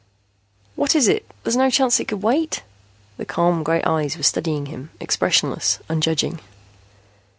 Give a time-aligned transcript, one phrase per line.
[0.75, 1.27] "What is it?
[1.43, 2.63] There's no chance it could wait?"
[3.17, 6.39] The calm gray eyes were studying him, expressionless, unjudging.